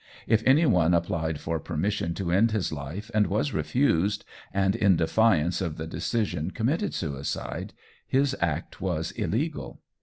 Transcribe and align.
If 0.25 0.41
any 0.47 0.65
one 0.65 0.95
applied 0.95 1.39
for 1.39 1.59
permission 1.59 2.15
to 2.15 2.31
end 2.31 2.49
his 2.49 2.73
life 2.73 3.11
and 3.13 3.27
was 3.27 3.53
refused, 3.53 4.25
and 4.51 4.75
in 4.75 4.95
defiance 4.95 5.61
of 5.61 5.77
the 5.77 5.85
decision 5.85 6.49
committed 6.49 6.95
suicide, 6.95 7.73
his 8.07 8.35
act 8.41 8.81
was 8.81 9.11
illegal. 9.11 9.79